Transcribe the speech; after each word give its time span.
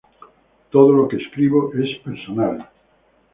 Todo 0.71 0.93
lo 0.93 1.07
que 1.07 1.17
escribo 1.17 1.71
es 1.75 1.95
personal. 1.99 2.67